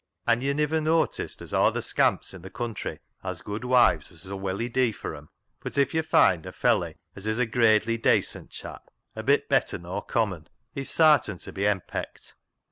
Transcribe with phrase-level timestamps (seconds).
[0.27, 4.25] Han yo' niver noaticed as aw th' scamps i' th' country has good wives as
[4.25, 5.29] 'ull welly dee for 'em?
[5.59, 9.77] But if yo' foind a felley as is a gradely dacent chap, a bit better
[9.77, 12.33] nor common, he's sartin ta be henpecked.